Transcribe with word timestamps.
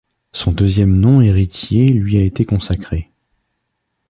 Son 0.31 0.51
deuxième 0.51 0.99
nom 0.99 1.21
Héritier 1.21 1.87
lui 1.89 2.17
a 2.17 2.21
été 2.23 2.43
consacré. 2.43 3.11